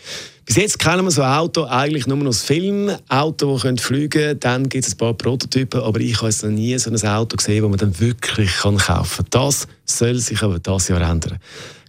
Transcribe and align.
Bis 0.46 0.58
jetzt 0.58 0.78
kennen 0.78 1.04
wir 1.06 1.12
so 1.12 1.24
ein 1.24 1.32
Auto 1.32 1.64
eigentlich 1.64 2.06
nur 2.06 2.18
noch 2.18 2.28
aus 2.28 2.44
Filmen. 2.44 2.96
Auto, 3.08 3.58
die 3.58 3.82
fliegen 3.82 4.10
können. 4.10 4.40
Dann 4.40 4.70
gibt 4.70 4.86
es 4.86 4.94
ein 4.94 4.98
paar 4.98 5.16
Prototypen, 5.16 5.82
aber 5.82 6.00
ich 6.00 6.22
habe 6.22 6.32
noch 6.44 6.50
nie 6.50 6.78
so 6.78 6.92
ein 6.92 6.98
Auto 7.04 7.36
gesehen, 7.36 7.64
das 7.64 7.70
man 7.70 7.80
dann 7.80 8.00
wirklich 8.00 8.58
kaufen 8.58 8.78
kann. 8.78 9.26
Das 9.32 9.68
soll 9.86 10.20
sich 10.20 10.44
aber 10.44 10.60
das 10.60 10.88
Jahr 10.88 11.02
ändern. 11.02 11.40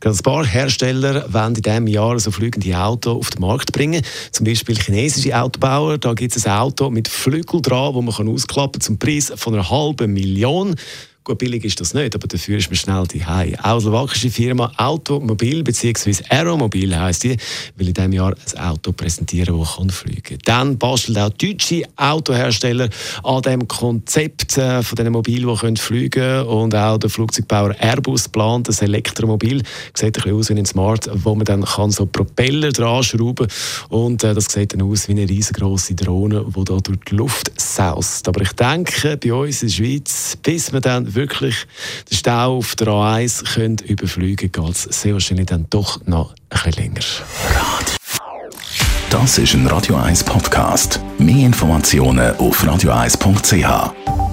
Gerade 0.00 0.16
ein 0.16 0.22
paar 0.22 0.46
Hersteller 0.46 1.30
wollen 1.30 1.56
in 1.56 1.62
diesem 1.62 1.86
Jahr 1.86 2.18
so 2.18 2.30
fliegende 2.30 2.78
Autos 2.78 3.14
auf 3.14 3.28
den 3.28 3.42
Markt 3.42 3.72
bringen. 3.72 4.02
Zum 4.32 4.46
Beispiel 4.46 4.78
chinesische 4.78 5.38
Autobauer. 5.38 5.98
Da 5.98 6.14
gibt 6.14 6.34
es 6.34 6.46
ein 6.46 6.56
Auto 6.56 6.88
mit 6.88 7.08
Flügel 7.08 7.60
dran, 7.60 7.94
das 7.94 8.18
man 8.18 8.28
ausklappen 8.28 8.72
kann 8.72 8.80
zum 8.80 8.98
Preis 8.98 9.30
von 9.36 9.52
einer 9.52 9.68
halben 9.68 10.14
Million. 10.14 10.74
Gut, 11.22 11.36
billig 11.36 11.66
ist 11.66 11.78
das 11.78 11.92
nicht, 11.92 12.14
aber 12.14 12.26
dafür 12.26 12.56
ist 12.56 12.70
man 12.70 12.76
schnell 12.76 13.06
daheim. 13.06 13.54
Auch 13.62 13.76
die 13.76 13.82
slowakische 13.82 14.30
Firma 14.30 14.72
Automobil 14.78 15.62
bzw. 15.62 16.14
Aeromobil 16.30 16.98
heisst 16.98 17.24
die, 17.24 17.36
will 17.76 17.88
in 17.88 17.92
diesem 17.94 18.12
Jahr 18.12 18.34
ein 18.34 18.58
Auto 18.58 18.92
präsentieren, 18.92 19.58
das 19.58 19.76
kann 19.76 19.90
fliegen 19.90 20.22
kann. 20.22 20.38
Dann 20.46 20.78
bastelt 20.78 21.18
auch 21.18 21.28
deutsche 21.28 21.82
Autohersteller 21.96 22.88
an 23.22 23.42
dem 23.42 23.68
Konzept 23.68 24.56
äh, 24.56 24.82
von 24.82 24.96
diesen 24.96 25.12
Mobilen, 25.12 25.46
die 25.46 25.60
können 25.60 25.76
fliegen 25.76 26.10
können. 26.10 26.46
Und 26.46 26.74
auch 26.74 26.96
der 26.96 27.10
Flugzeugbauer 27.10 27.74
Airbus 27.78 28.28
plant 28.28 28.70
ein 28.70 28.78
Elektromobil. 28.86 29.62
Sieht 29.92 30.04
ein 30.04 30.12
bisschen 30.12 30.34
aus 30.38 30.48
wie 30.48 30.54
ein 30.54 30.64
Smart, 30.64 31.10
wo 31.12 31.34
man 31.34 31.44
dann 31.44 31.64
kann 31.66 31.90
so 31.90 32.06
Propeller 32.06 32.72
dran 32.72 33.02
schrauben 33.02 33.46
kann. 33.46 33.88
Und 33.90 34.24
äh, 34.24 34.32
das 34.32 34.46
sieht 34.46 34.72
dann 34.72 34.80
aus 34.82 35.06
wie 35.06 35.12
eine 35.12 35.28
riesengroße 35.28 35.96
Drohne, 35.96 36.46
die 36.48 36.64
da 36.64 36.78
durch 36.78 36.98
die 37.10 37.14
Luft 37.14 37.52
saust. 37.60 38.26
Aber 38.26 38.40
ich 38.40 38.52
denke, 38.52 39.18
bei 39.18 39.34
uns 39.34 39.62
in 39.62 39.68
der 39.68 39.74
Schweiz, 39.74 40.38
bis 40.42 40.72
wir 40.72 40.80
dann 40.80 41.09
wirklich 41.14 41.66
den 42.10 42.16
Stau 42.16 42.58
auf 42.58 42.76
der 42.76 42.88
A1 42.88 43.54
können 43.54 43.78
überfliegen 43.78 44.52
geht 44.52 44.70
es 44.70 44.82
sehr 44.82 45.14
wahrscheinlich 45.14 45.46
dann 45.46 45.66
doch 45.70 46.04
noch 46.06 46.34
ein 46.50 46.58
bisschen 46.64 46.72
länger. 46.72 47.00
Das 49.10 49.38
ist 49.38 49.54
ein 49.54 49.66
Radio 49.66 49.96
1 49.96 50.24
Podcast. 50.24 51.00
Mehr 51.18 51.46
Informationen 51.46 52.36
auf 52.36 52.62
radio1.ch. 52.62 54.29